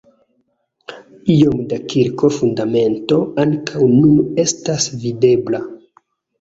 [1.33, 5.65] Iom da kirko-fundamento ankaŭ nun estas videbla.